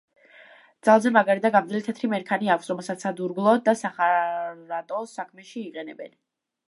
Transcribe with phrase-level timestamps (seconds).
[0.87, 6.19] ძალზე მაგარი და გამძლე თეთრი მერქანი აქვს, რომელსაც სადურგლო და სახარატო საქმეში იყენებენ.